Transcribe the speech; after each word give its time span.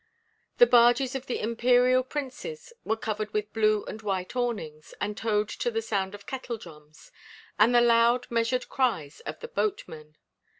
The 0.57 0.65
barges 0.65 1.13
of 1.13 1.27
the 1.27 1.39
imperial 1.39 2.01
princes 2.01 2.73
were 2.83 2.97
covered 2.97 3.31
with 3.35 3.53
blue 3.53 3.85
and 3.85 4.01
white 4.01 4.35
awnings 4.35 4.95
and 4.99 5.15
towed 5.15 5.47
to 5.49 5.69
the 5.69 5.83
sound 5.83 6.15
of 6.15 6.25
kettledrums 6.25 7.11
and 7.59 7.75
the 7.75 7.81
loud 7.81 8.25
measured 8.31 8.67
cries 8.67 9.19
of 9.27 9.39
the 9.41 9.47
boatmen. 9.47 10.17